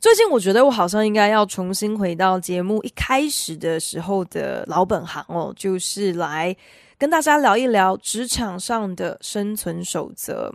[0.00, 6.56] 最近我觉得我好像应该要重新回到节目一开始的时候的老本行哦，就是来
[6.96, 10.54] 跟大家聊一聊职场上的生存守则。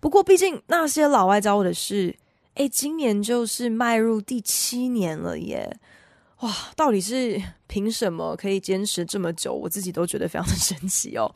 [0.00, 2.16] 不过毕竟那些老外教我的事，
[2.54, 5.78] 诶，今年就是迈入第七年了耶。
[6.40, 9.52] 哇，到底是凭什么可以坚持这么久？
[9.52, 11.28] 我自己都觉得非常的 神奇哦。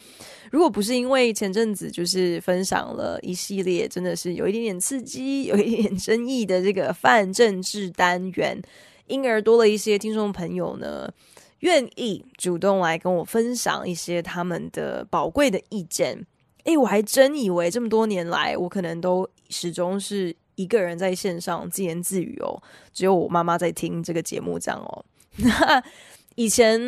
[0.52, 8.62] 如果不是因为前阵子就是分享了一系列真的是有一点点刺激、有一点点争议的这个泛政治单元，
[9.08, 11.12] 因而多了一些听众朋友呢，
[11.60, 16.24] 愿意主动来跟我分享一些他们的宝贵的意见。
[16.64, 20.34] 诶，我还真以为这么多年来，我可能都始终是。
[20.54, 25.04] 一个人在线上自言自语哦，只有我妈妈在听这个节目，这样哦。
[25.38, 25.82] 那
[26.34, 26.80] 以前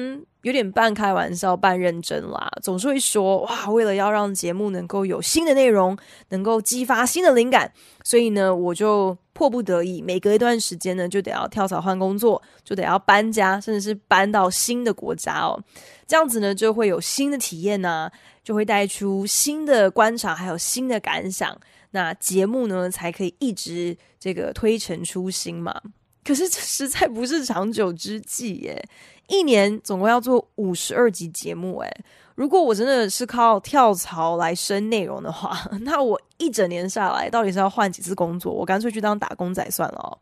[0.43, 5.97] 有点半开玩笑半认真啦，总是会说哇，为了要让节目能够有新的内容，
[6.29, 15.59] 能够激发新的灵感，所以呢，我就迫不得已，每隔一段时间呢，就得要跳槽换工作，就得要搬家，甚至是搬到新的国家哦。
[16.07, 18.11] 这样子呢，就会有新的体验呐，
[18.43, 21.59] 就会带出新的观察，还有新的感想。
[21.91, 25.81] 那节目呢，才可以一直这个推陈出新嘛。
[26.25, 28.89] 可是这实在不是长久之计耶，
[29.29, 32.05] 一年总共要做五十二集节目诶。
[32.35, 38.53] 如果我真的是靠跳槽来生内容的话， 那我一整年下来到底是要换几次工作？
[38.53, 40.19] 我干脆去当打工仔算了哦。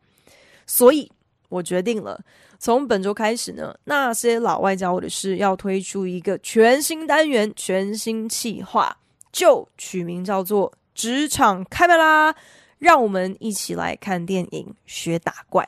[0.67, 1.11] 所以
[1.49, 2.21] 我决定了，
[2.59, 8.97] 从本周开始呢，那些老外教我的事要推出一个全新单元、全新企划，
[9.33, 10.73] 就取名叫做。
[10.95, 12.35] 职场开麦啦！
[12.79, 15.67] 让我们一起来看电影学打怪。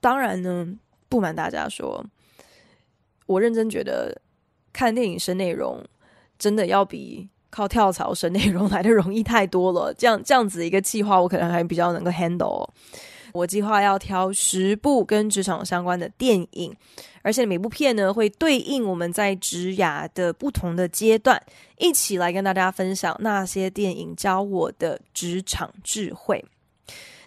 [0.00, 0.66] 当然呢，
[1.08, 2.04] 不瞒大家说，
[3.26, 4.20] 我认真觉得
[4.72, 5.84] 看电影生内容
[6.38, 9.92] 真的要比靠跳槽生内容来的容易太多了。
[9.94, 12.68] 这样这样子一个计划，我可能还比较能够 handle。
[13.32, 16.74] 我计划要挑十部跟职场相关的电影，
[17.22, 21.40] 而且每部片呢会对应我们在职涯的不同的阶段，
[21.76, 26.42] 一起来跟大家分享那些电影教我的职场智慧。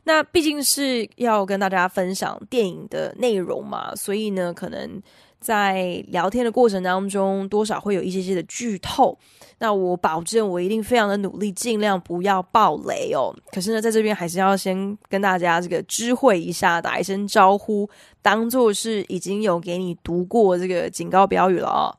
[0.04, 5.02] 那毕竟是要跟大家分享电影的内容嘛，所以呢，可能
[5.40, 9.18] 在聊天的过程当中，多少会有一些些的剧透。
[9.60, 13.32] 那我保证，我一定非常的努力，尽量不要爆雷哦。
[13.52, 17.88] 可是呢，在这边还是要先跟大家这个知会一下，打一声招呼，
[18.24, 21.94] 当做是已经有给你读过这个警告标语了哦。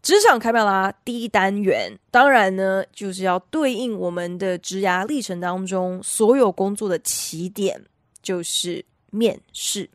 [0.00, 0.92] 职场开麦啦！
[1.04, 7.84] 第一单元，当然呢，就是要对应我们的职涯历程当中所有工作的起点，
[8.22, 9.90] 就是面试。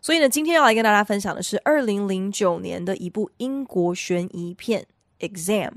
[0.00, 4.86] 所以呢，今天要来跟大家分享的是二零零九年的一部英国悬疑片。
[5.20, 5.74] Exam，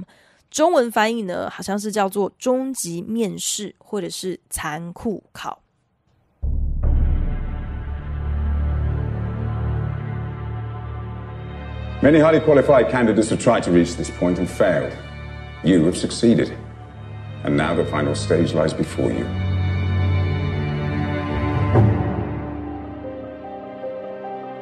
[0.49, 5.61] 中文翻译呢，好像是叫做“终极面试”或者是“残酷考”。
[12.05, 14.95] Many highly qualified candidates have tried to reach this point and failed.
[15.63, 16.55] You have succeeded,
[17.43, 19.25] and now the final stage lies before you.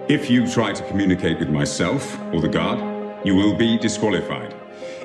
[0.08, 2.80] If you try to communicate with myself or the guard,
[3.26, 4.56] you will be disqualified.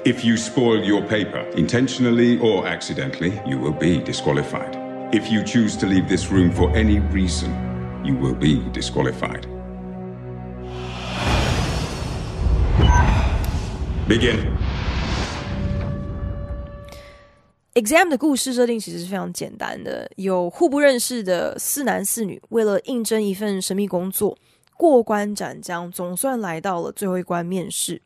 [0.05, 4.77] If you spoil your paper, intentionally or accidentally, you will be disqualified.
[5.13, 7.51] If you choose to leave this room for any reason,
[8.05, 9.58] you will be disqualified.
[14.09, 14.39] Begin.
[17.75, 24.35] Exam 的故事设定其实是非常简单的，有互不认识的四男四女，为了应征一份神秘工作，
[24.79, 28.01] 过关斩将，总算来到了最后一关面试。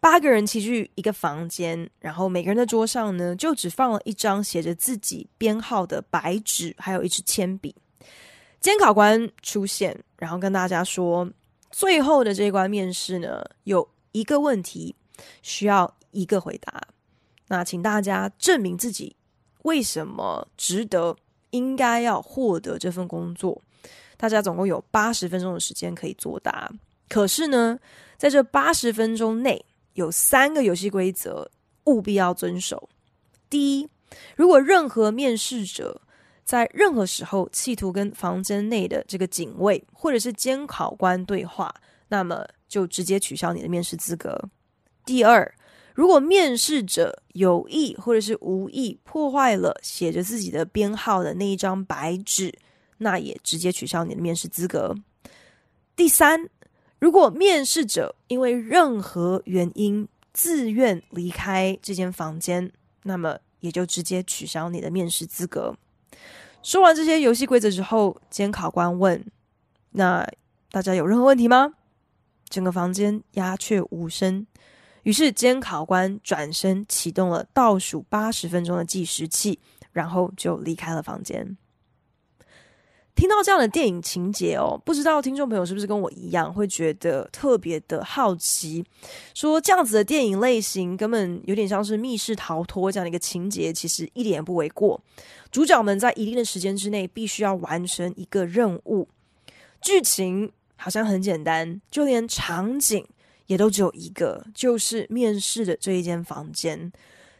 [0.00, 7.74] 八个人齐聚一个房间，然后每个人的桌上呢，就只放了一张写着自己编号的白纸，还有一支铅笔。
[8.60, 11.30] 监考官出现，然后跟大家说，
[11.70, 14.96] 最后的这一关面试呢，有一个问题
[15.42, 16.80] 需要一个回答。
[17.48, 19.14] 那请大家证明自己
[19.62, 21.16] 为什么值得、
[21.50, 23.60] 应该要获得这份工作。
[24.16, 26.70] 大家总共有八十分钟的时间可以作答。
[27.08, 27.78] 可是呢，
[28.16, 31.50] 在这八十分钟内，有三个游戏规则，
[31.84, 32.88] 务必要遵守。
[33.50, 33.88] 第一，
[34.36, 36.00] 如果任何面试者
[36.44, 41.74] 在任何时候企图跟房间内的这个警卫或者是监考官对话，
[42.08, 44.48] 那么就直接取消你的面试资格。
[45.04, 45.54] 第二，
[45.94, 52.52] 如果面试者有意或者是无意破坏了写着自己的编号的那一张白纸，
[52.98, 54.94] 那也直接取消你的面试资格。
[55.94, 56.48] 第三，
[56.98, 62.72] 如果面试者因为任何原因自愿离开这间房间，
[63.02, 65.76] 那么也就直接取消你的面试资格。
[66.62, 69.22] 说完这些游戏规则之后，监考官问
[69.92, 70.26] ：“那
[70.70, 71.74] 大家有任何问题吗？”
[72.48, 74.46] 整个房间鸦雀无声。
[75.04, 79.58] 于是监考官转身启动了倒数八十分钟的计时器，
[79.92, 81.56] 然后就离开了房间。
[83.14, 88.84] 听到这样的电影情节哦，不知道听众朋友是不是跟我一样，会觉得特别的好奇？
[89.34, 95.00] 说这样子的电影类型根本有点像是密室逃脱这样的一个情节，其实一点也不为过。
[95.52, 99.08] 主角们在一定的时间之内必须要完成一个任务，
[99.80, 103.06] 剧情好像很简单，就连场景
[103.46, 106.92] 也都只有一个，就是面试的这一间房间。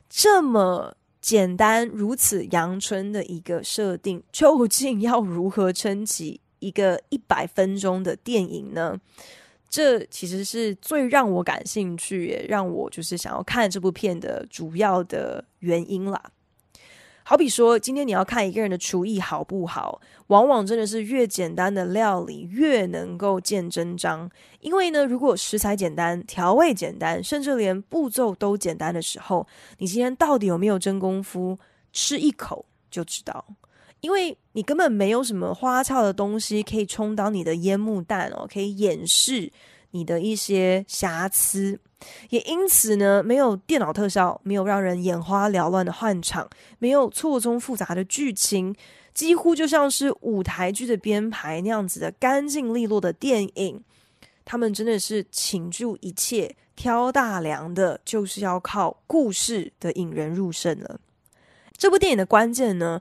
[0.08, 9.00] 这么简单、如此阳春的一个设定，究竟要如何撑起一个一百分钟的电影呢？
[9.68, 16.22] 这其实是最让我感兴趣，也让我就是想要看这部片的主要的原因啦。
[17.26, 24.30] 好比说，今天你要看一个人的厨艺好不好，往往真的是越简单的料理越能够见真章。
[24.60, 29.46] 因为呢，如果食材简单、调味简单，甚至连步骤都简单的时候，
[29.78, 31.58] 你今天到底有没有真功夫，
[31.94, 33.42] 吃一口就知道。
[34.02, 39.50] 因为你根本没有什么花俏的东西可以充当你的烟幕弹哦，可以掩饰
[39.92, 41.80] 你的一些瑕疵。
[42.30, 46.48] 也因此呢，没有电脑特效，没有让人眼花缭乱的换场，
[46.78, 48.74] 没有错综复杂的剧情，
[49.12, 53.82] 几乎就像是舞台剧的编排那样子的干净利落的电影。
[54.44, 61.00] 他们真的是倾注一切，挑大梁的，就是要靠故事的引人入胜了。
[61.76, 63.00] 这部电影的关键呢，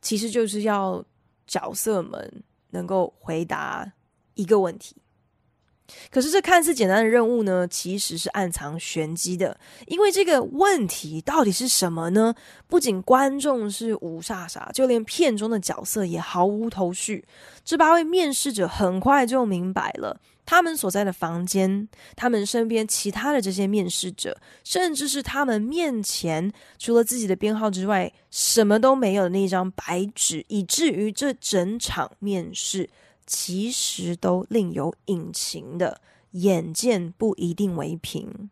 [0.00, 1.04] 其实就是要
[1.48, 3.92] 角色们能够回答
[4.34, 4.94] 一个问题。
[6.10, 9.58] 可是这看似简单的任务呢，其实是暗藏玄机的。
[9.86, 12.34] 因为这个问题到底是什么呢？
[12.66, 17.24] 不仅观众是雾煞煞，就连片中的角色也毫无头绪。
[17.64, 32.88] 这八位面试者很快就明白了，他们所在的房间，他们身边其他的这些面试者，甚至是他们面前除了自己的编号之外，什么都没有的那一张白纸，以至于这整场面试。
[33.28, 38.50] 其实都另有隐情的，眼见不一定为凭。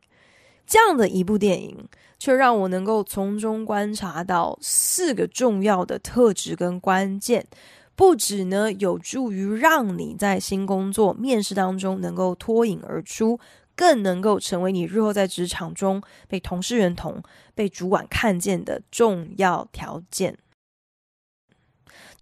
[0.67, 1.89] 这样的一部电影，
[2.19, 7.47] 却让我能够从中观察到四个重要的特质跟关键，
[7.95, 13.39] 不止呢有助于让你在新工作面试当中能够脱颖而出，
[13.77, 17.23] 更能够成为你日后在职场中被同事认同、
[17.55, 20.37] 被主管看见的重要条件。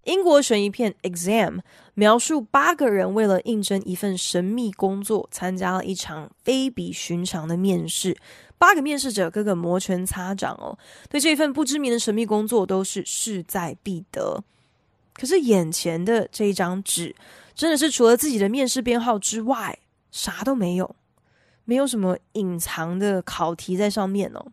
[0.04, 1.56] 英国悬疑片《Exam》
[1.94, 8.16] 描述八个人为了应征一份神秘工作，参加了一场非比寻常的面试。
[8.58, 10.76] 八个面试者个个摩拳擦掌哦，
[11.08, 14.42] 对这份不知名的神秘工作都是势在必得。
[15.12, 17.14] 可是眼前的这一张纸，
[17.54, 19.78] 真的是除了自己的面试编号之外，
[20.10, 20.96] 啥都没有，
[21.64, 24.46] 没有什么隐藏的考题在上面哦。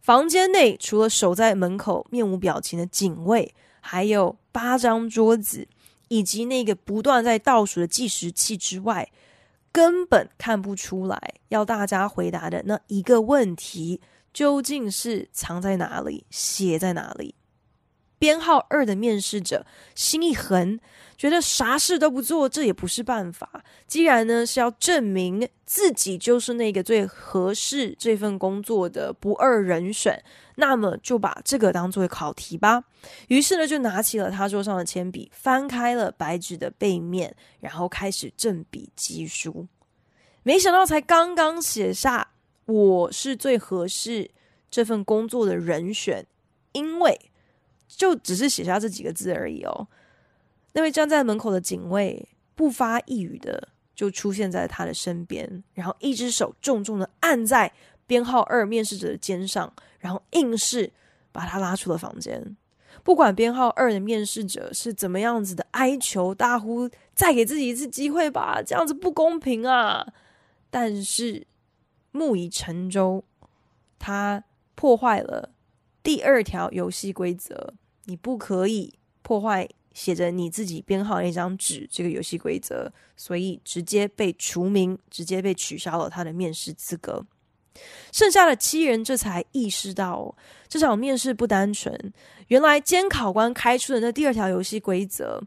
[0.00, 3.54] 房间内除了守在门口面无表情的警卫。
[3.80, 5.66] 还有八张桌子，
[6.08, 9.10] 以及那个不断在倒数的计时器之外，
[9.70, 14.00] 根本看不出来要大家回答的那一个问题
[14.32, 17.34] 究竟是藏在哪里，写在哪里。
[18.18, 20.80] 编号二的面试者心一横，
[21.16, 23.62] 觉得啥事都不做，这也不是办法。
[23.86, 30.24] 既然呢是要证明自己就是那个最合适这份工作的不二人选，
[30.58, 32.84] 那么就把这个当作考题吧。
[33.28, 39.66] 于是呢，就拿起了他桌上的铅笔，翻开了白纸的背面，然后开始正笔疾书。
[40.42, 42.32] 没想到，才刚刚写下
[42.66, 44.30] “我是最合适
[44.70, 46.26] 这份工作的人选”，
[46.72, 47.18] 因为。
[47.96, 49.88] 就只是写下这几个字而已哦。
[50.74, 57.72] 那位站在门口的警卫不发一语的就出现在他的身边，然后一只手重重的按在
[58.08, 60.92] 编号二面试者的肩上，然后硬是
[61.30, 62.56] 把他拉出了房间。
[63.04, 70.06] 不管编号二的面试者是怎么样子的哀求大呼，再给自己一次机会吧，这样子不公平啊！
[70.68, 71.46] 但是
[72.10, 73.22] 木已成舟，
[73.98, 74.42] 他
[74.74, 75.50] 破坏了。
[76.02, 77.74] 第二条游戏规则，
[78.06, 87.24] 你不可以破坏写着你自己编号那张纸这个游戏规则，所以直接被除名，直接被取消了他的面试资格。
[88.12, 90.34] 剩下的七人这才意识到，
[90.68, 92.12] 这场面试不单纯。
[92.48, 95.42] 原来监考官开出的那第二条游戏规则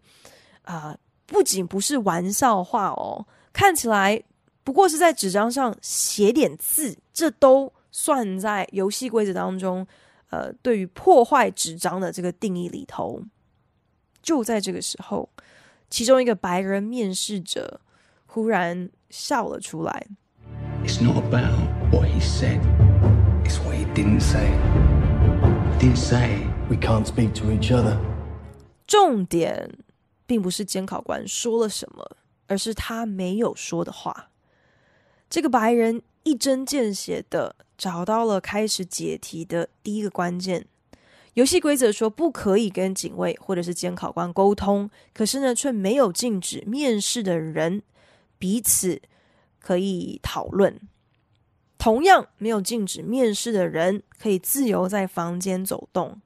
[0.64, 4.22] 啊，不仅不是玩笑话哦，看起来
[4.64, 9.86] 不过是在纸张上写点字，这都算在游戏规则当中。
[10.30, 13.22] 呃，对于破坏纸张的这个定义里头，
[14.22, 15.28] 就在这个时候，
[15.90, 17.82] 其中一个白人面试者
[18.28, 20.08] 忽然笑了出来。
[20.86, 21.52] It's not about
[21.92, 22.60] what he said,
[23.46, 24.50] is what he didn't say.
[25.78, 27.98] He didn't say we can't speak to each other.
[28.88, 29.78] 重点
[30.26, 32.18] 并不是监考官说了什么，
[32.48, 34.30] 而是他没有说的话。
[35.30, 40.66] 这个白人一针见血的找到了开始解题的第一个关键。
[41.36, 47.84] 游戏规则说不可以跟警卫或者是监考官沟通，可是呢，却没有禁止面试的人
[48.38, 49.02] 彼此
[49.60, 50.78] 可以讨论。
[51.82, 56.22] 同样没有禁止面试的人可以自由在房间走动。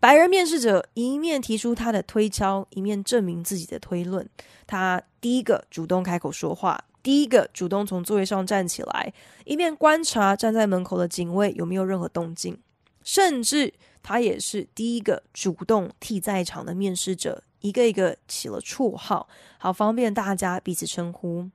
[0.00, 4.26] 白人面试者一面提出他的推敲，一面证明自己的推论。
[4.66, 6.82] 他第一个主动开口说话。
[7.02, 9.12] 第一个主动从座位上站起来，
[9.44, 12.58] 一面观察站在门口的警卫有没有任何动静，
[13.04, 21.50] 甚至他也是第一个主动替在场的面试者一个一个起了绰号，好方便大家彼此称呼。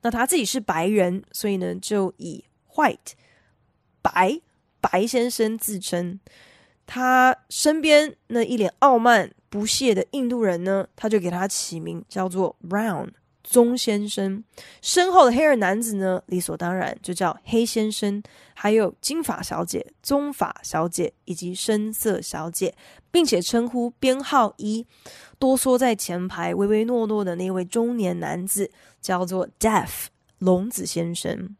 [0.00, 2.42] 那他自己是白人，所以呢就以
[2.76, 3.14] White
[4.00, 4.40] 白
[4.80, 6.20] 白先生自称。
[6.86, 13.08] 他身边那一脸傲慢不屑的印度人呢，他就给他起名叫做 Brown。
[13.48, 14.42] 棕先生，
[14.82, 18.20] 身后的黑人男子呢，理所当然就叫黑先生。
[18.54, 22.74] 还有金发小姐、棕发小姐以及深色小姐，
[23.12, 24.84] 并且称呼编号一，
[25.38, 28.68] 多缩在前排唯唯诺诺的那位中年男子
[29.00, 30.06] 叫做 Deaf
[30.38, 31.56] 聋子先生。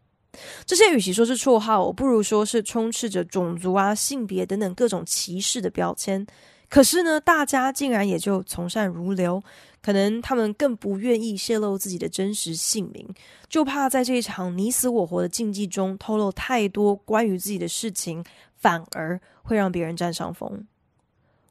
[0.64, 6.26] 这些与其说是绰号，不如说是充斥着种族啊、性别等等各种歧视的标签。
[6.68, 9.42] 可是呢，大家竟然也就从善如流。
[9.82, 13.08] 可能他们更不愿意泄露自己的真实姓名，
[13.48, 18.24] 就怕在这一场你死我活的竞技中透露太多关于自己的事情，
[18.56, 20.66] 反而会让别人占上风。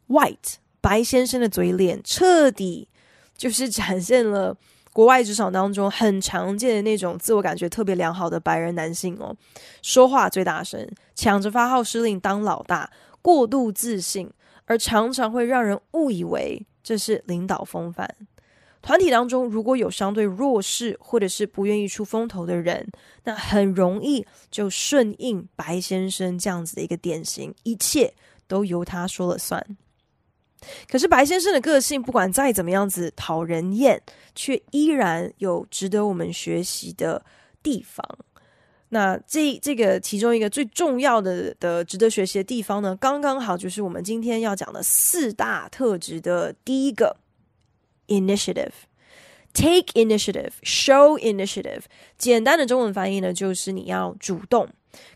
[0.09, 2.89] White 白先生的嘴脸彻底
[3.37, 4.57] 就是展现了
[4.95, 9.35] 国外职场当中很常见的那种自我感觉特别良好的白人男性哦，
[9.81, 12.89] 说话最大声，抢着发号施令当老大，
[13.21, 14.31] 过度自信，
[14.63, 16.65] 而常常会让人误以为。
[16.81, 18.09] 这是领导风范。
[18.81, 22.87] 团体当中如果有相对弱势或者是不愿意出风头的人，
[23.25, 28.13] 那很容易就顺应白先生这样子的一个典型，一切
[28.47, 29.61] 都由他说了算。
[30.89, 34.01] 可是白先生的个性不管再怎么样子讨人厌，
[34.33, 37.23] 却依然有值得我们学习的
[37.61, 38.05] 地方。
[38.89, 47.17] 那这这个其中一个最重要的的值得学习的地方呢，刚刚好就是我们今天要讲的四大特质的第一个
[48.07, 51.81] ，initiative，take initiative，show initiative。
[52.17, 54.69] 简单的中文翻译呢，就是你要主动。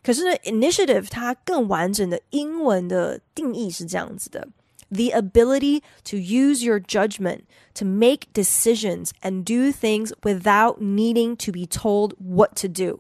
[0.04, 4.46] 可是呢，initiative 它更完整的英文的定义是这样子的
[4.90, 7.42] ：the ability to use your judgment
[7.76, 13.00] to make decisions and do things without needing to be told what to do。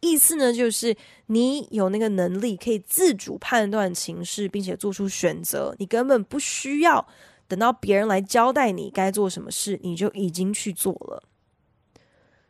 [0.00, 5.74] 意思呢，就是你有那个能力，可以自主判断情势，并且做出选择。
[5.78, 7.04] 你根本不需要
[7.48, 11.22] 等到别人来交代你该做什么事，你就已经去做了。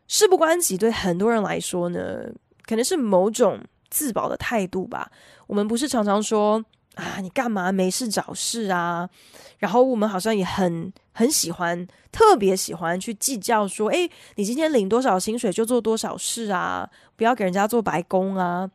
[0.07, 2.31] 事不关己，对很多人来说呢，
[2.67, 5.11] 可能是某种自保的态度吧。
[5.47, 6.63] 我们不是常常说
[6.99, 9.09] 啊，你干嘛没事找事啊？
[9.57, 18.69] 然后我们好像也很很喜欢，特别喜欢去计较说，诶，你今天领多少薪水就做多少事啊，不要给人家做白工啊。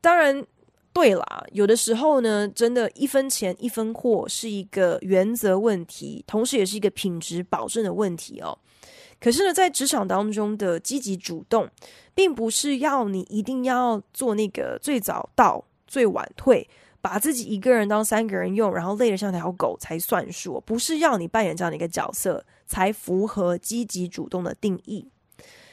[0.00, 0.44] 当然，
[0.92, 8.58] 对啦，有的时候呢，真的，一分钱一分货是一个原则问题，同时也是一个品质保证的问题哦。
[9.20, 11.68] 可是呢，在职场当中的积极主动，
[12.14, 16.68] 并不是要你一定要做那个最早到、最晚退。
[17.02, 25.08] 把自己一个人当三个人用，然后累得像条狗才算数，不是要你扮演这样的一个角色才符合积极主动的定义。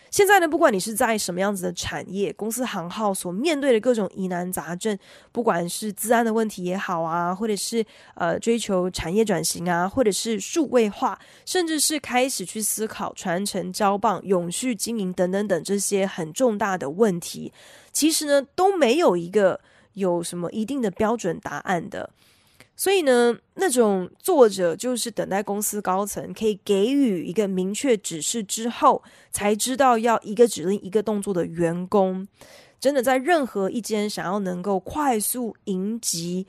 [0.09, 4.97] 现在呢，不管你是在什么样子的产业、公司行号所面对的各种疑难杂症，
[5.31, 17.53] 不管是资安的问题也好啊，或者是呃追求产业转型啊，或者是数位化，甚至是开始去思考传承交棒、永续经营等等等这些很重大的问题，
[17.91, 19.61] 其实呢都没有一个。
[19.99, 22.09] 有什么一定的标准答案的？
[22.75, 32.25] 所以呢，那种作者就是等待公司高层可以给予一个明确指示之后，才知道要一个指令一个动作的员工，
[32.79, 36.47] 真的在任何一间想要能够快速迎击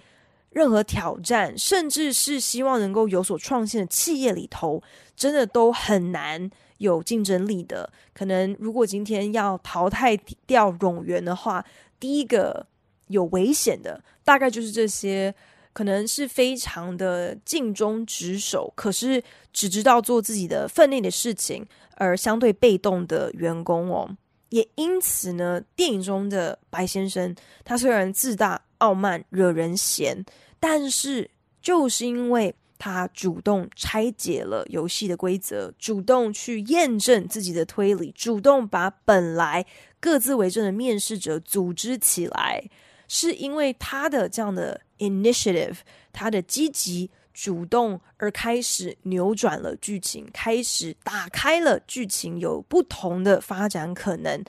[0.50, 4.80] 任何挑战，甚至是希望能够有所创新的企业里头，
[5.16, 7.92] 真的都很难有竞争力的。
[8.14, 10.16] 可能如果今天要淘汰
[10.47, 11.64] 掉冗员的话，
[11.99, 12.64] 第一个
[13.11, 15.35] 有危险的，大概就是这些。
[15.73, 21.64] 可能是非常的尽忠职守，可是只知道做自己的分内的事情，
[21.95, 24.17] 而相对被动的员工哦。
[24.49, 27.33] 也因此呢，电影中的白先生，
[27.64, 30.25] 他虽然自大傲慢、惹人嫌，
[30.59, 31.31] 但是
[31.62, 39.64] 就是因为他主动拆解了游戏的规则，主动去验证自己的推理，主动把本来
[40.00, 42.64] 各自为政的面试者组织起来。
[43.12, 45.79] 是因为他的这样的 initiative，
[46.12, 54.45] 他的积极主动而开始扭转了剧情，开始打开了剧情有不同的发展可能。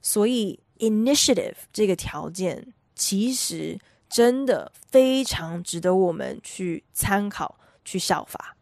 [0.00, 3.78] 所以 initiative 这个条件其实
[4.08, 8.56] 真的非常值得我们去参考、去效法。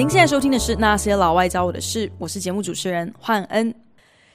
[0.00, 3.74] 您现在收听的是《那些老外教我的事》，我是节目主持人焕恩。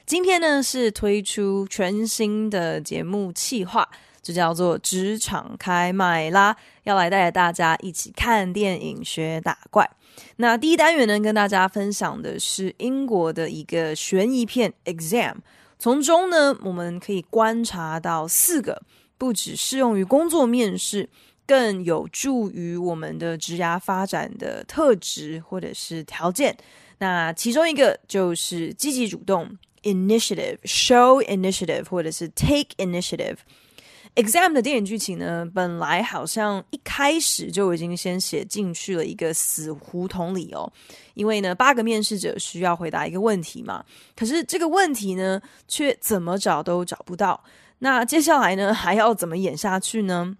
[0.06, 3.84] 今天呢是推出全新的节目企划，
[4.22, 6.56] 就叫做“职场开麦啦”，
[6.86, 9.90] 要来带着大家一起看电影学打怪。
[10.36, 15.32] 那第一单元呢，跟大家分享的是英国的一个悬疑片《Exam》，
[15.80, 18.80] 从中呢我们可以观察到四个
[19.18, 21.08] 不只适用于工作面试。
[21.46, 26.56] 更有助于我们的职涯发展的特质或者是条件，
[26.98, 33.36] 那其中一个就是积极主动 （initiative），show initiative，或者是 take initiative。
[34.16, 40.72] Exam 的电影剧情呢，本来好像一开始就已经先写进去了一个死胡同里哦，
[41.12, 43.84] 因为呢，八个面试者需要回答一个问题嘛，
[44.16, 47.44] 可是这个问题呢，却怎么找都找不到。
[47.80, 50.38] 那接下来呢，还要怎么演下去呢？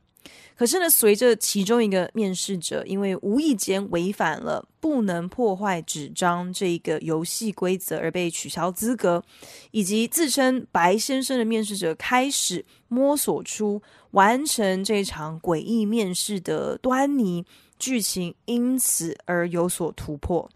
[0.57, 9.23] 可是呢，随着其中一个面试者因为无意间违反了不能破坏纸张这个游戏规则而被取消资格，
[9.71, 17.45] 以及自称白先生的面试者开始摸索出完成这场诡异面试的端倪，
[17.79, 20.49] 剧情因此而有所突破。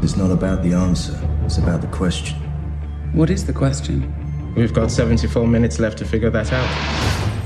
[0.00, 1.14] It's not about the answer,
[1.48, 2.36] it's about the question.
[3.16, 4.02] What is the question?
[4.54, 7.37] We've got 74 minutes left to figure that out.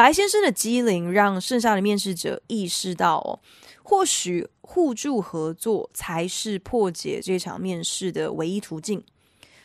[0.00, 3.38] 白先生的机灵让剩下的面试者意识到，哦，
[3.82, 9.04] 或许互助合作才是破解这场面试的唯一途径。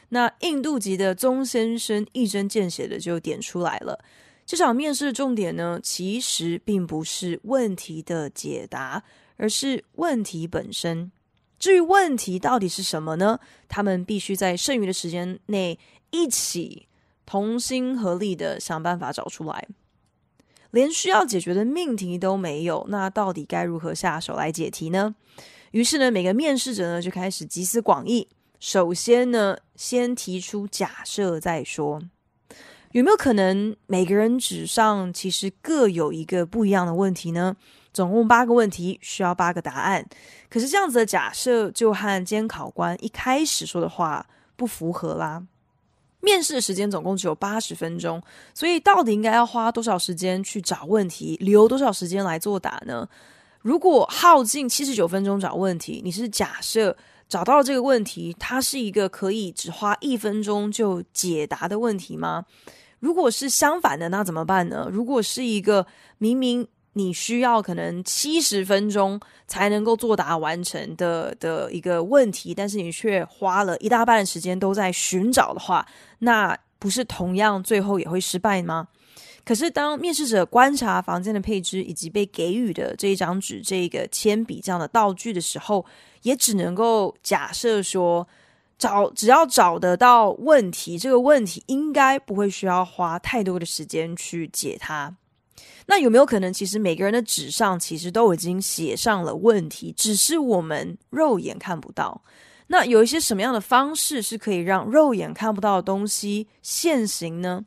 [0.09, 4.03] 那印度籍的宗先生一针见血的就点出来了，
[4.45, 9.03] 这场面试的重点呢，其实并不是问题的解答，
[9.37, 11.09] 而是问题本身。
[11.57, 13.39] 至于问题到底是什么呢？
[13.69, 15.79] 他们必须在剩余的时间内
[16.11, 16.89] 一起
[17.25, 19.65] 同心合力的想办法找出来。
[20.75, 25.15] 连需要解决的命题都没有，那到底该如何下手来解题呢？
[25.71, 28.27] 于是呢，每个面试者呢就开始集思广益。
[28.59, 32.01] 首先呢，先提出假设再说。
[32.91, 37.55] 有没有可能每个人纸上其实各有一个不一样的问题呢？
[37.93, 40.05] 总共八个问题，需要八个答案。
[40.49, 45.41] 可是这样子的假设就和监考官一开始说的话不符合啦。
[46.25, 48.21] 面试的时间总共只有八十分钟，
[48.53, 53.07] 所以到底应该要花多少时间去找问题，留多少时间来作答呢？
[53.61, 56.97] 如果耗尽七十九分钟找问题，你是假设
[57.29, 62.43] 找到这个问题，它是一个可以只花一分钟就解答的问题吗？
[62.99, 64.89] 如果是相反的，那怎么办呢？
[64.91, 65.85] 如果是一个
[66.17, 75.86] 明明你需要可能七十分钟才能够作答完成的的一个问题，但是你却花了一大半的时间都在寻找的话，
[76.19, 78.88] 那不是同样最后也会失败吗？
[79.43, 85.86] 可是当面试者观察房间的配置以及被给予的这一张纸、这个铅笔这样的道具的时候，
[86.21, 88.25] 也只能够假设说，
[88.79, 95.13] 找只要找得到问题，这个问题应该不会需要花太多的时间去解它。
[95.87, 102.21] 那有没有可能，其实每个人的纸上其实都已经写上了问题，只是我们肉眼看不到？
[102.67, 107.63] 那有一些什么样的方式是可以让肉眼看不到的东西现形呢？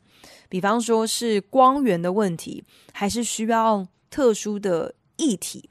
[0.49, 5.69] 比方说是光源的问题，还是需要特殊的议题。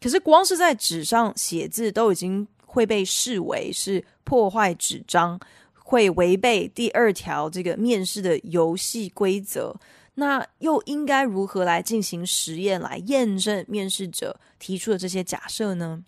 [0.00, 5.40] 可是光是在纸上写字都已经会被视为是破坏纸张，
[5.74, 9.74] 会违背第二条这个面试的游戏规则。
[10.20, 16.02] 那又应该如何来进行实验来验证面试者提出的这些假设呢？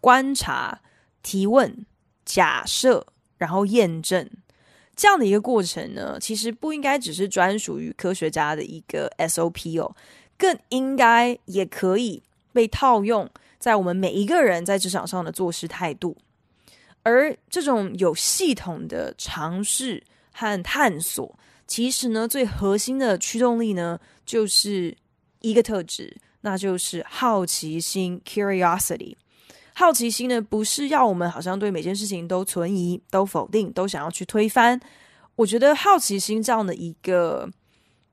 [0.00, 0.80] 观察、
[1.22, 1.86] 提问、
[2.24, 3.06] 假设，
[3.38, 4.28] 然后验证
[4.96, 9.94] 这样的一个过程呢，其实不应该只是专属于科学家的一个 SOP 哦，
[10.36, 16.16] 更应该也可以被套用在我们每一个人在职场上的做事态度。
[17.04, 21.38] 而这种有系统的尝试和探索。
[21.70, 24.92] 其实呢，最核心的驱动力呢，就是
[25.40, 29.14] 一个特质，那就是好奇心 （curiosity）。
[29.72, 34.80] 好奇心呢，不是要我们好像对每件事情都存疑、都否定、都想要去推翻。
[35.36, 37.48] 我觉得好奇心这样的一个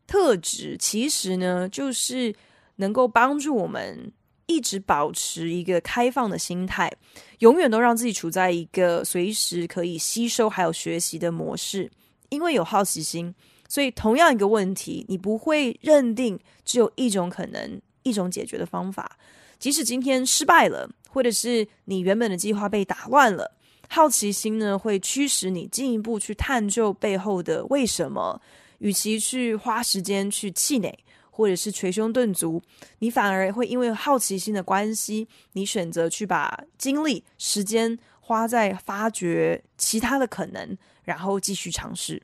[0.05, 2.35] 特质，其实呢，就是
[2.75, 4.11] 能够帮助我们
[4.45, 6.93] 一直保持一个开放的心态，
[7.39, 11.89] 永远都让自己处在一个随时可以吸收还有学习的模式。
[12.29, 13.33] 因为有好奇心，
[13.67, 19.17] 所以同样一个问题，你不会认定只有一种可能、一种解决的方法。
[19.59, 23.55] 即使今天失败了，或者是你原本的计划被打乱了，
[23.89, 28.41] 好奇心呢，会驱使你进一步去探究背后的为什么。
[28.79, 30.95] 与其去花时间去气馁，
[31.31, 32.61] 或者是捶胸顿足，
[32.99, 40.77] 你反而会因为好奇心的关系，你选择去把精力、时间花在发掘其他的可能。
[41.07, 42.21] 然后继续尝试。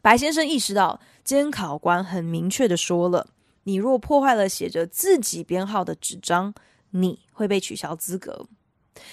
[0.00, 3.26] 白先生意识到，监考官很明确的说了
[3.64, 6.54] ：“你若破坏了写着自己编号的纸张，
[6.90, 8.46] 你会被取消资格。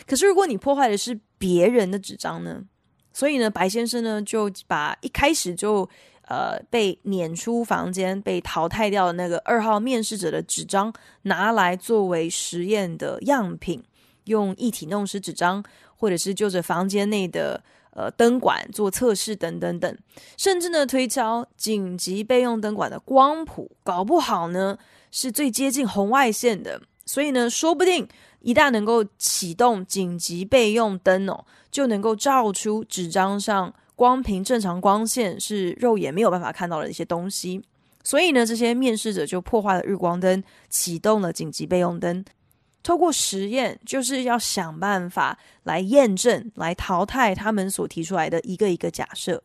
[0.06, 2.66] 可是，如果你破坏的是别人的纸张呢？
[3.12, 5.90] 所以呢，白先生呢就把一开始就
[6.28, 13.84] 呃被撵出房间、被淘汰掉的那个二号面试者的纸张拿来作为实验的样品，
[14.26, 15.64] 用液体弄湿纸张，
[15.96, 17.64] 或者是就着房间内的。”
[17.98, 19.98] 呃，灯管做测试等等等，
[20.38, 24.78] 甚至呢推敲紧急备用灯管的光谱，搞不好呢
[25.10, 28.08] 是最接近红外线的，所以呢，说不定
[28.42, 37.64] 一旦能够启动紧急备用灯哦，就能够照出纸张上光凭正常光线是肉眼没有办法看到的一些东西，
[38.04, 42.24] 所以呢，这些面试者就破坏了日光灯，启动了紧急备用灯。
[42.88, 49.44] 透过实验，就是要想办法来验证、来淘汰他们所提出来的一个一个假设。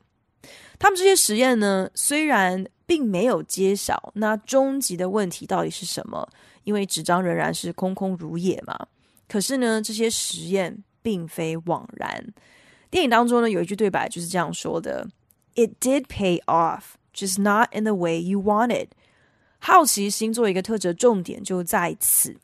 [0.79, 6.29] 他们这些实验呢，虽然并没有揭晓那终极的问题到底是什么，
[6.63, 8.79] 因为纸张仍然是空空如也嘛。
[9.29, 12.25] 可是呢，这些实验并非枉然。
[12.93, 15.09] 电影当中呢，有一句对白就是这样说的
[15.57, 18.91] ：“It did pay off, just not in the way you wanted。”
[19.59, 22.37] 好奇心作为一个特质，重点就在此。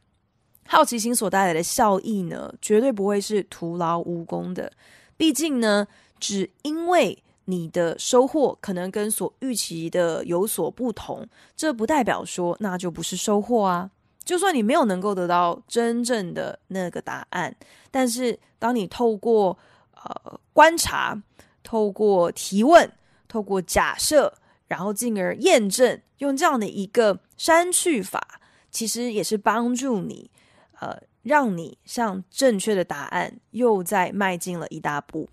[0.70, 4.70] 好奇心所带来的效益呢，绝对不会是徒劳无功的。
[5.16, 5.88] 毕竟呢，
[6.20, 11.26] 只因为你的收获可能跟所预期的有所不同，
[11.57, 13.90] 这不代表说那就不是收获啊。
[14.22, 17.57] 就算你没有能够得到真正的那个答案，
[17.90, 19.57] 但是当你透过
[19.94, 21.18] 呃观察、
[21.62, 22.92] 透过提问、
[23.26, 24.35] 透过假设，
[24.66, 28.38] 然后进而验证，用这样的一个删去法，
[28.70, 30.31] 其实也是帮助你。
[30.80, 35.28] 呃，让你向正确的答案又再迈进了一大步。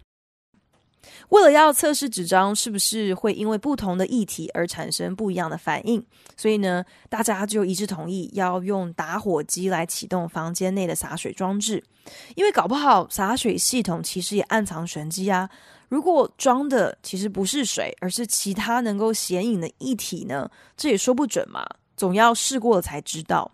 [1.30, 6.04] 为了要测试纸张是不是会因为不同的议题而产生不一样的反应，
[6.36, 11.84] 所以呢，大家就一致同意要用打火机来启动房间内的洒水装置。
[12.36, 15.50] 因为搞不好洒水系统其实也暗藏玄机啊！
[15.90, 20.50] 如果装的其实不是水，而是其他能够显影的液体呢？
[20.76, 23.52] 这也说不准嘛，总要试过了才知道。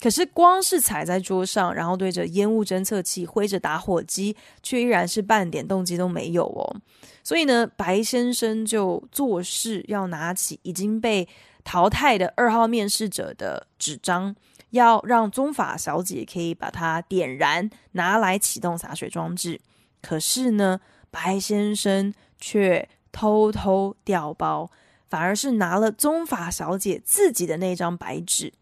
[0.00, 6.76] 可是，光是踩在桌上，然后对着烟雾侦测器挥着打火机，却依然是半点动机都没有哦。
[7.22, 11.28] 所以呢，白先生就作势要拿起已经被
[11.64, 14.34] 淘汰的二号面试者的纸张，
[14.70, 19.60] 要让宗法小姐可以把它点燃，拿来启动洒水装置。
[20.00, 24.70] 可是呢，白先生却偷偷调包，
[25.10, 28.52] 反而是拿了宗法小姐自己的那张白纸。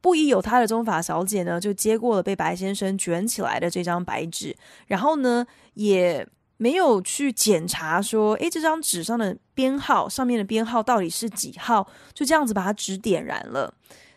[0.00, 4.56] 不疑有他的宗法小姐呢，就接过了被白先生卷起来的这张白纸，
[4.86, 11.88] 然后呢，也没有去检查说，诶，这张纸上的编号，上面的编号到底是几号？
[12.14, 13.72] 就这样子把它纸点燃了，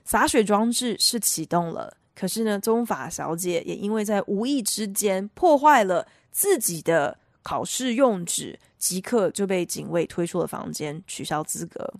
[0.05, 11.93] 洒水装置是启动了，可是呢，宗法小姐也因为在无意之间破坏了自己的考试用纸，即刻就被警卫推出了房间，取消资格。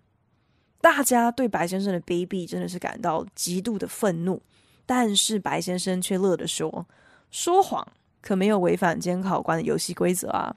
[0.81, 4.41] 大家对白先生的卑鄙真的是感到极度的愤怒，
[4.85, 6.85] 但是白先生却乐地说
[7.29, 7.87] ：“说谎
[8.19, 10.55] 可没有违反监考官的游戏规则啊！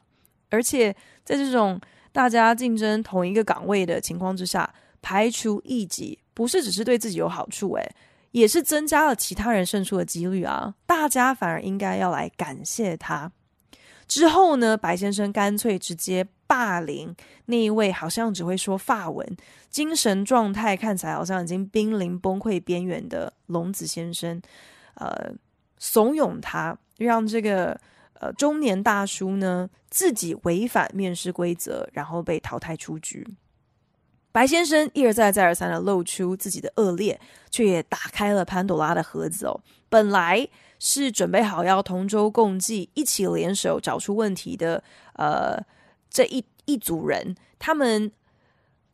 [0.51, 0.93] 而且
[1.25, 7.95] 在这种大家竞争同一个岗位的情况之下，排除异己不是只是对自己有好处，诶，
[8.31, 10.75] 也是增加了其他人胜出的几率啊！
[10.87, 13.31] 大家反而应该要来感谢他。”
[14.07, 17.15] 之后呢，白先生干脆直接霸凌
[17.47, 19.37] 那一位好像只会说法文、
[19.71, 24.41] 精神状态看起来好像已经濒临崩溃边缘的龙子先生，
[24.95, 25.33] 呃，
[25.79, 27.79] 怂恿他让这个
[28.21, 33.27] 呃中年大叔呢自己违反面试规则，然后被淘汰出局。
[34.33, 39.61] 白先生一而再、再而三的露出自己的恶劣，却也打开了潘朵拉的盒子哦。
[39.89, 40.49] 本来。
[40.81, 44.83] 是准备好要同舟共济，一起联手找出问题的，
[45.15, 45.57] 呃，
[46.15, 48.11] 这一一组人，他们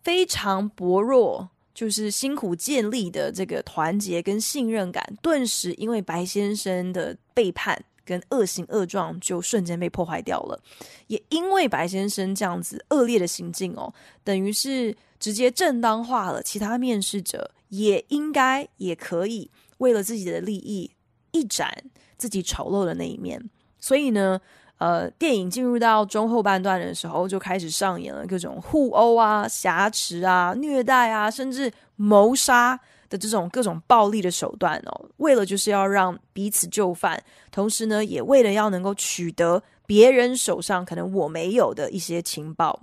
[0.03, 10.61] 非常薄弱，就是辛苦建立的这个团结跟信任感，顿时因为白先生的背叛跟恶行恶状，就瞬间被破坏掉了。
[11.09, 13.93] 也因为白先生这样子恶劣的行径哦，
[14.25, 20.91] 等于是直接正当化了其他面试者，也应该也可以为了自己的利益。
[21.33, 21.85] 一展
[22.19, 24.41] 自己丑陋的那一面，所以呢，
[24.81, 35.05] 呃，电影进入到中后半段的时候，就开始上演了各种互殴啊、挟持啊、虐待啊，甚至谋杀的这种各种暴力的手段哦。
[35.19, 42.81] 为了就是要让彼此就范，同时呢，也为了要能够取得别人手上可能我没有的一些情报。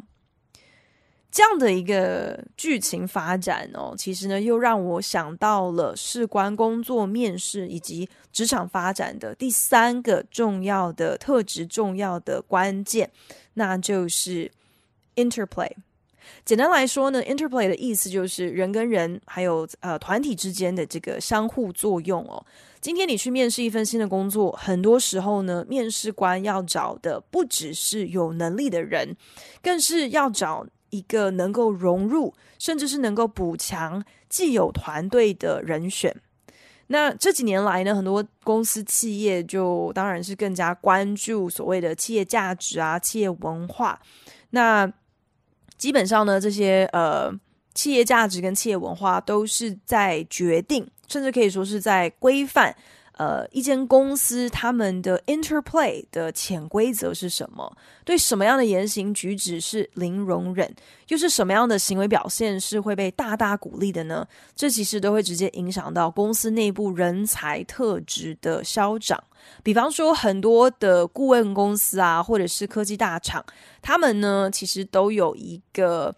[1.30, 13.12] 这样的一个剧情发展哦，其实呢，又让我想到了事关工作面试以及职场发展的第三个重要的特质、重要的关键，
[13.56, 14.50] 那就是
[15.16, 15.70] interplay。
[16.44, 22.44] 简单来说呢，interplay 的意思就是人跟人还有呃团体之间的这个相互作用哦。
[22.80, 29.16] 今天你去面试一份新的工作，很多时候呢，面试官要找的不只是有能力的人，
[29.62, 30.66] 更是要找。
[30.89, 36.15] 一个能够融入，甚至是能够补强既有团队的人选。
[36.88, 44.00] 那这几年来呢，很多公司企业就当然是更加关注所谓的企业价值啊、企业文化。
[44.52, 44.89] 那
[45.78, 47.30] 基本上呢，这些呃
[47.73, 52.76] 企业价值跟企业文化都是在决定，甚至可以说是在规范。
[53.17, 57.75] 呃，一间公司他们的 interplay 的潜规则是什么？
[58.06, 60.71] 对什么样的言行举止是零容忍？
[61.08, 64.27] 又是什么样的行为表现是会被大大鼓励的呢？
[64.56, 69.23] 这其实都会直接影响到公司内部人才特质的消长。
[69.63, 73.43] 比方说，很多的顾问公司啊，或者是科技大厂，
[73.82, 76.15] 他们呢，其实都有一个。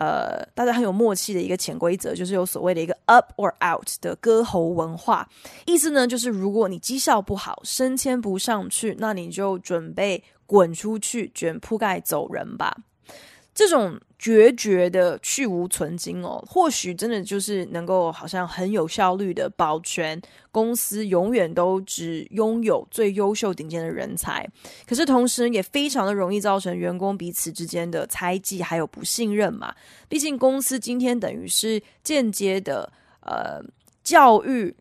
[0.00, 5.28] 呃，大家很有默契的一个潜规则，就是有所谓的一个 up or out 的歌喉文化，
[5.66, 12.74] 意思呢，就是如果你绩效不好，升迁不上去，那你就准备滚出去，卷铺盖走人吧。
[13.52, 20.20] 这种决绝的去无存菁哦，或许真的就是能够好像很有效率的保全
[20.52, 24.48] 公司永远都只拥有最优秀顶尖的人才。
[24.86, 29.74] 可是同时也非常的容易造成员工彼此之间的猜忌还有不信任嘛。
[30.08, 32.90] 毕竟公司今天等于是间接的
[33.22, 33.60] 呃
[34.04, 34.74] 教育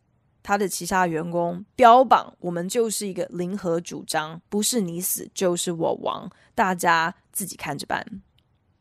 [0.44, 8.06] 他的旗下员工，标榜我们就是一个零和主张，不是你死就是我亡，大家自己看着办。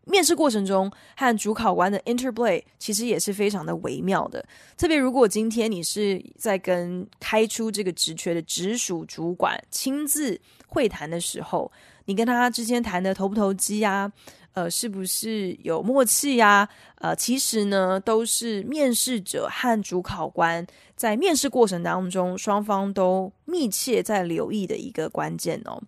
[0.09, 4.45] 面试过程中和主考官的 interplay 其实也是非常的微妙的，
[4.77, 11.71] 特别如果今天你是在跟开出这个职缺的直属主管亲自会谈的时候，
[12.07, 14.11] 你跟他之间谈的投不投机呀？
[14.55, 16.69] 呃，是不是有默契呀？
[16.97, 20.67] 呃，其实呢，都是面试者和主考官
[20.97, 25.81] 在面试过程当中双方都密切在留意的一个关键哦。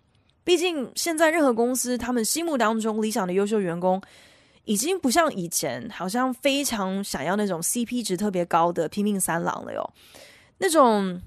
[0.50, 4.02] 毕竟，现在任何公司，他们心目当中理想的优秀员工，
[4.64, 9.88] 已经不像以前，好像非常想要那种 CP 值特别高的拼命三郎了哟。
[10.58, 11.22] 那种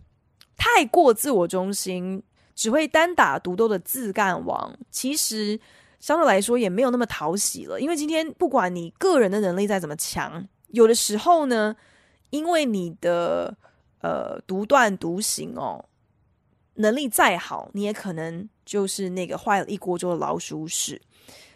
[0.58, 2.22] 太过自我中心、
[2.54, 5.58] 只会单打独斗的自干王，其实
[6.02, 7.80] 相对来说也没有那么讨喜了。
[7.80, 11.74] 因为今天，不管你个人的能力再怎么强，有的时候呢，
[12.30, 13.56] 因为你的
[14.02, 15.86] 呃独断独行哦。
[16.76, 21.02] 能力再好，你也可能就是那个坏了一锅粥的老鼠屎。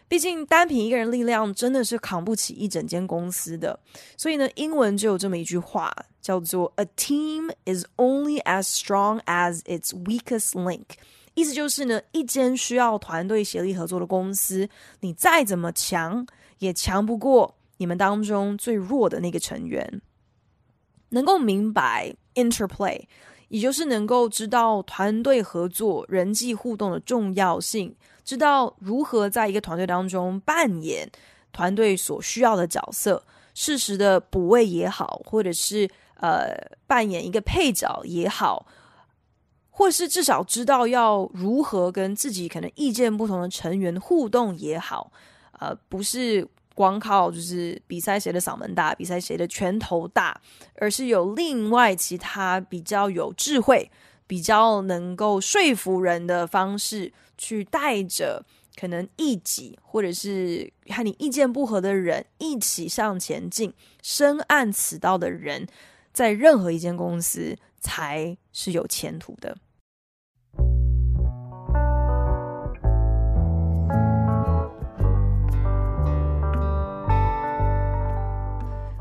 [0.09, 3.77] 毕竟单凭一个人力量真的是扛不起一整间公司的。
[4.15, 10.85] 所以呢，英文就有这么一句话，叫做 “A team is only as strong as its weakest link”。
[11.33, 14.69] 意思就是呢，一间需要团队协力合作的公司，
[15.01, 16.25] 你再怎么强，
[16.59, 20.01] 也强不过你们当中最弱的那个成员，
[21.09, 23.03] 能够明白 interplay，
[23.49, 31.09] 也就是能够知道团队合作、人际互动的重要性，知道如何在一个团队当中扮演
[31.51, 36.55] 团队所需要的角色，适时的补位也好，或者是呃
[36.85, 38.65] 扮演一个配角也好，
[39.69, 45.11] 或是至少知道要如何跟自己可能意见不同的成员互动也好，
[45.59, 46.47] 呃，不是。
[46.77, 50.39] 光靠就是比赛谁的嗓门大，比赛谁的拳头大，
[50.75, 53.89] 而是有另外其他比较有智慧、
[54.27, 58.45] 比较能够说服人的方式，去带着
[58.79, 63.73] 可能异己或者是和你意见不合的人一起向前进。
[64.03, 65.65] 深谙此道的人，
[66.13, 69.57] 在任何一间公司才是有前途的。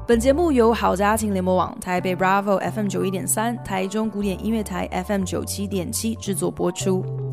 [0.07, 7.26] 本节目由好家庭联盟网、台北 Bravo FM 九一点三、台中古典音乐台 FM 九七点七制作播出。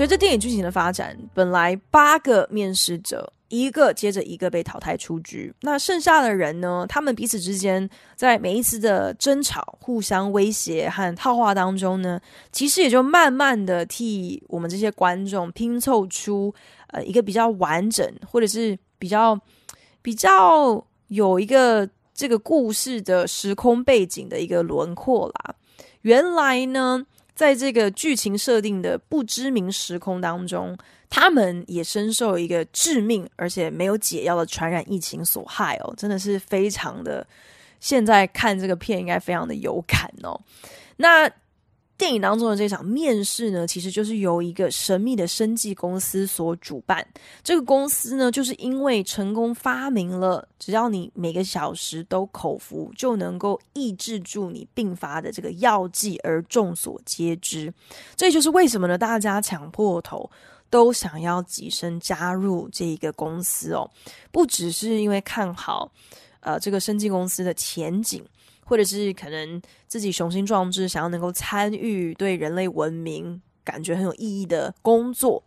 [0.00, 3.30] 随着电影剧情的发展，本来八个面试者。
[3.50, 6.86] 一个接着一个被淘汰出局，那剩下的人呢？
[6.88, 7.86] 他们彼此之间
[8.16, 12.18] 在每一次的争吵、互相威胁和套话当中呢，
[12.50, 16.54] 其实也就慢慢的替我们这些观众拼凑出
[16.86, 19.38] 呃一个比较完整，或者是比较
[20.00, 25.54] 比较有一个这个故事的时空背景的一个轮廓啦。
[26.02, 27.04] 原来呢，
[27.40, 30.76] 在这个剧情设定的不知名时空当中。
[31.08, 37.26] 他们也深受一个致命而且没有解药的传染疫情所害哦，真的是非常的。
[37.80, 40.38] 现在看这个片应该非常的有感哦。
[40.98, 41.28] 那
[42.00, 47.06] 电影当中的这场面试呢，其实就是由一个神秘的生技公司所主办。
[47.44, 57.70] 这个公司呢，就是因为成功发明了只要你每个小时都口服就能够抑制住你病发的这个药剂而众所皆知。
[58.16, 58.96] 这就是为什么呢？
[58.96, 60.30] 大家抢破头。
[60.70, 63.90] 都想要跻身加入这一个公司哦，
[64.30, 65.90] 不只是因为看好
[66.38, 68.24] 呃这个生技公司的前景，
[68.70, 75.42] 或者是可能自己雄心壮志，想要能够参与对人类文明感觉很有意义的工作。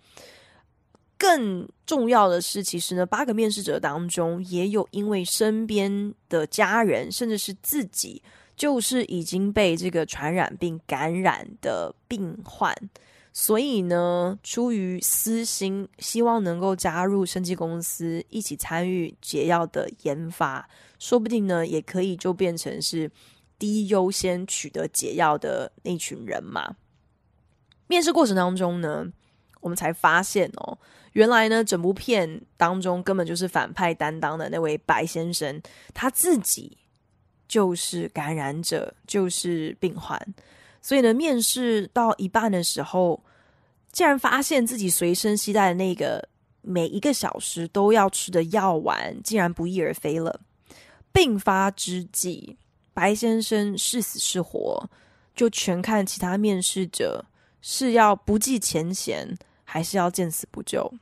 [1.18, 8.22] 更重要的是，其实呢，八个面试者当中也有因为身边的家人，甚至是自己，
[8.58, 12.76] 就是已经被这个传染病感染的病患。
[13.36, 20.70] 所以呢，出于私心，希望能够加入生技公司，一起参与解药的研发，
[21.00, 23.10] 说不定呢，也可以就变成是
[23.58, 26.76] 第一优先取得解药的那群人嘛。
[27.88, 29.08] 面试过程当中呢，
[29.62, 30.78] 我们才发现哦，
[31.14, 35.60] 原来呢，整部片当中根本就是反派担当的那位白先生，
[35.92, 36.78] 他自己
[37.48, 40.20] 就是感染者，就是病患。
[40.86, 43.24] 所以呢，面试到一半的时候，
[43.94, 46.28] 竟然发现自己随身携带的那个
[46.62, 50.42] 每一个小时都要吃的药丸，竟然不翼而飞了。
[51.14, 52.58] 病发之际，
[52.94, 54.90] 白先生是死是活，
[55.34, 57.24] 就全看其他面试者
[57.62, 60.94] 是要不计前嫌，还是要见死不救。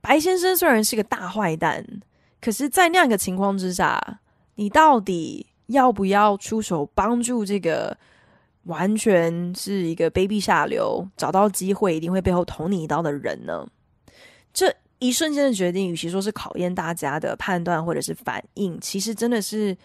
[0.00, 1.84] 白先生虽然是个大坏蛋，
[2.40, 4.20] 可是，在那样一个情况之下，
[4.54, 7.98] 你到底要不要出手帮助这个？
[8.70, 13.68] 完全是一个卑鄙下流，找到机会一定会背后捅你一刀的人呢。
[14.54, 19.76] 这一瞬间的决定，与其说是考验大家的判断或者是反应，其实真的是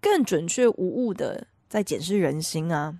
[0.00, 2.98] 更准确无误的在检视人心啊。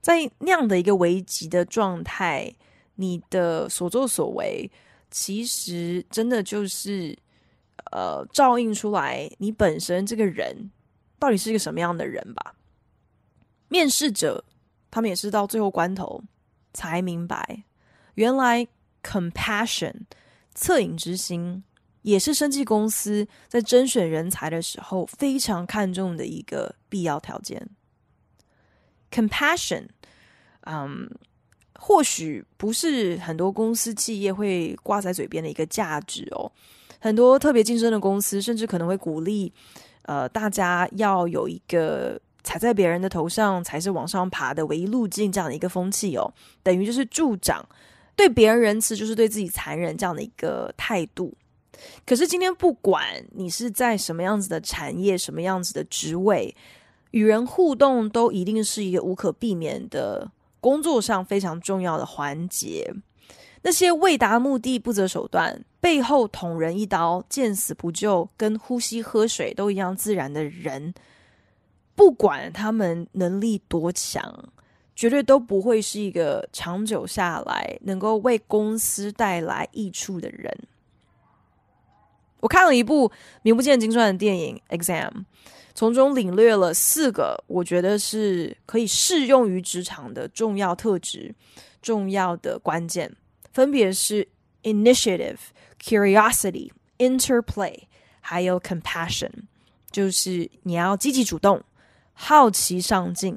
[0.00, 2.52] 在那样的一个危急的状态，
[2.96, 4.70] 你的所作所为，
[5.10, 7.16] 其实真的就是
[7.92, 10.70] 呃，照应出来你本身这个人
[11.18, 12.54] 到底是一个什么样的人吧。
[13.68, 14.44] 面试者。
[14.92, 16.22] 他们也是到最后关头
[16.74, 17.64] 才明白，
[18.16, 18.68] 原来
[19.02, 20.02] compassion
[20.54, 21.64] 恻隐之心
[22.02, 27.70] 也是生技公司在甄选人才的时候非常看重的一个必要条件。
[29.10, 29.86] compassion，
[30.66, 31.10] 嗯，
[31.78, 36.52] 或许不是很多公司企业会挂在嘴边的一个价值哦。
[37.00, 39.50] 很多特别竞争的公司甚至可能会鼓励，
[40.02, 42.20] 呃，大家要有一个。
[42.44, 46.32] 踩在别人的头上才是往上爬的唯一路径，这样的一个风气哦，
[46.62, 47.64] 等于就是助长
[48.14, 51.32] 对别人仁慈就是对自己残忍这样的一个态度。
[52.06, 56.54] 可是今天不管你是在什么样子的产业、什么样子的职位，
[57.10, 60.30] 与人互动都一定是一个无可避免的
[60.60, 62.92] 工作上非常重要的环节。
[63.62, 70.92] 那些为达目的不择手段、背后捅人一刀、见死不救、跟呼吸喝水都一样自然的人，
[72.02, 74.52] 不管他们能力多强，
[74.96, 80.52] 绝对都不会是一个长久下来能够为公司带来益处的人。
[82.40, 85.10] 我看了一部名不见经传的电影《Exam》，
[85.76, 91.32] 从中领略了四个我觉得是可以适用于职场的重要特质、
[91.80, 93.14] 重要的关键。
[93.52, 94.26] 分别是
[94.64, 95.38] initiative、
[95.80, 97.84] curiosity、interplay，
[98.20, 99.30] 还有 compassion，
[99.92, 101.62] 就是你要积极主动、
[102.24, 103.36] 好奇上进，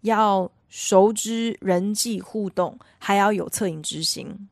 [0.00, 4.48] 要熟知人际互动，还要有恻隐之心。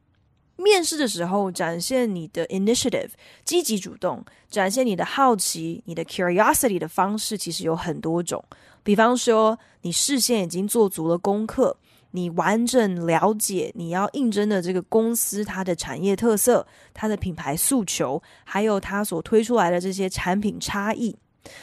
[0.57, 3.09] 面试的时候，展现你的 initiative，
[3.43, 8.45] 积极主动；展现你的好奇、你的 curiosity 的方式，其实有很多种。
[8.83, 11.75] 比方说，你事先已经做足了功课。
[12.11, 21.17] 你完整了解你要应征的这个公司，它的产业特色、它的品牌诉求，还有它所推出来的这些产品差异。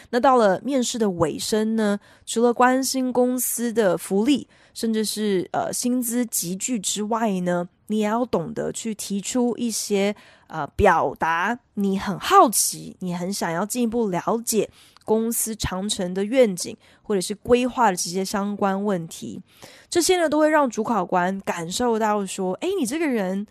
[0.10, 10.16] 那到了面试的尾声呢，除了关心公司的福利，甚至是呃薪资集聚之外呢，你也要懂得去提出一些
[10.48, 14.70] 呃表达你很好奇，你很想要进一步了解
[15.06, 19.42] 公司长程的愿景，或者是规划的这些相关问题，
[19.90, 23.46] 这些呢都会让主考官感受到说，诶，你这个人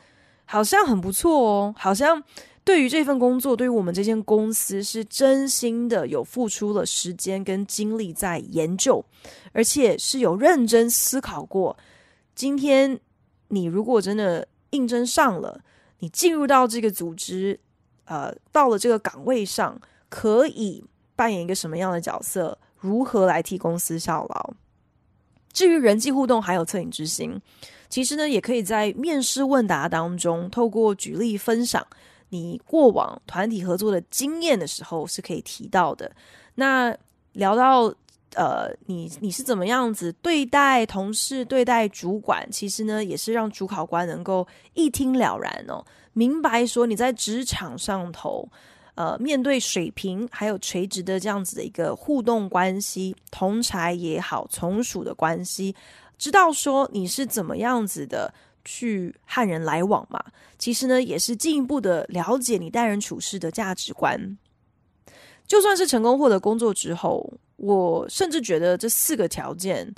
[0.44, 2.22] 好像很不错哦，好像
[2.66, 9.04] 对于这份工作，对于我们这间公司是真心的有付出了时间跟精力在研究，
[9.52, 11.78] 而且是有认真思考过。
[12.34, 12.98] 今天
[13.48, 15.60] 你如果真的应征上了，
[16.00, 17.60] 你进入到这个组织，
[18.06, 20.84] 呃，到了这个岗位上，可以。
[21.14, 22.58] 扮演一个什么样的角色？
[22.78, 24.52] 如何来替公司效劳？
[25.50, 27.40] 至于人际互动，还有恻隐之心，
[27.88, 31.86] 其实呢，也可以在面试问答当中，透过举例分享
[32.28, 36.10] 你过往团体合作的经验的时候，是可以提到的。
[36.54, 36.96] 那
[37.32, 37.92] 聊到
[38.34, 42.46] 呃，你你是怎么样子对待同事、对待主管？
[42.50, 48.48] 其实呢，也是让主考官能够一听了然哦，明白说你在职场上头。
[48.94, 55.76] 呃，面对水平还有垂直的这样子的一个互动关系，同才也好，从属的关系，
[56.16, 58.32] 知道说你是怎么样子的
[58.66, 60.22] 去和人来往嘛？
[60.58, 64.36] 其实呢，也是进一步的了解你待人处事的价值观。
[65.46, 69.94] 就算是成功获得工作之后，我甚至觉得这四个条件，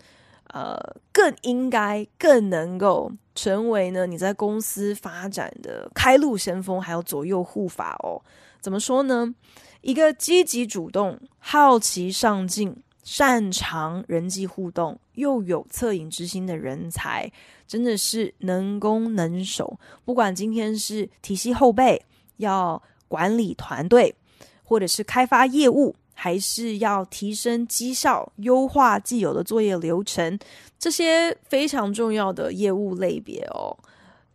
[0.52, 0.76] 呃，
[1.10, 8.22] 更应该更能够成为呢你在公司发展的开路先锋，还有左右护法哦。
[8.60, 9.34] 怎么说呢？
[9.80, 12.76] 一个积极主动、好奇上进、
[13.10, 17.32] 擅长人际互动，又有恻隐之心的人才，
[17.66, 19.80] 真的是能攻能守。
[20.04, 22.04] 不管今天是体系后备，
[22.36, 24.14] 要管理团队，
[24.62, 30.38] 或者是开发业务，还是要提升绩效、优化既有的作业流程，
[30.78, 33.74] 这些非常重要的业务类别哦。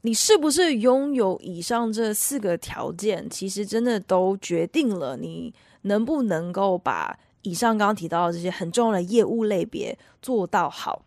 [0.01, 3.30] 你是不是拥有以上这四个条件？
[3.30, 5.53] 其实真的都决定了你
[5.84, 11.05] 能不能够把以上刚刚提到的这些很重要的业务类别做到好。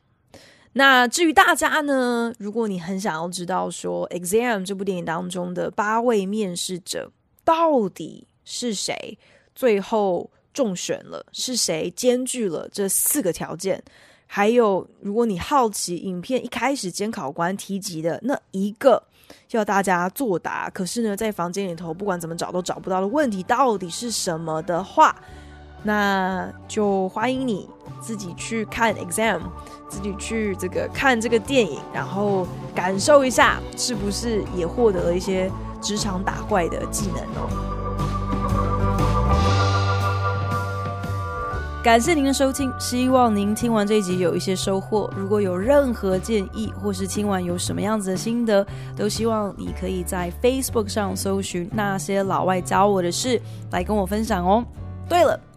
[0.75, 2.33] 那至于大家呢？
[2.39, 7.11] 如果你很想要知道说《Exam》这部电影当中的八位面试者
[7.45, 9.19] 到底是谁，
[9.55, 13.83] 最后中选了，是谁兼具了这四个条件？
[14.27, 19.03] 还有，如果你好奇影片一开始监考官提及的那一个
[19.53, 25.19] 要大家作答，可是呢，在房间里头不管怎么找都找不到的问题到底是什么的话，
[25.87, 27.69] 那就欢迎你
[28.01, 29.39] 自己去看 exam，
[29.89, 35.49] 自己去这个看这个电影，然后感受一下是不是也获得了一些
[35.81, 37.49] 职场打怪的技能哦。
[41.85, 45.09] 感谢您的收听，希望您听完这一集有一些收获。
[45.17, 48.67] 如果有任何建议，或是听完有什么样子的心得，
[48.97, 54.65] 都希望你可以在 Facebook 上搜寻那些老外教我的事，来跟我分享哦。
[55.09, 55.39] 对了，